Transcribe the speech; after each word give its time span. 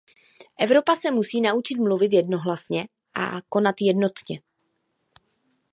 Evropa 0.65 0.95
se 0.95 1.11
musí 1.11 1.41
naučit 1.41 1.75
mluvit 1.77 2.13
jednohlasně 2.13 2.87
a 3.15 3.41
konat 3.49 3.75
jednotně. 3.81 4.41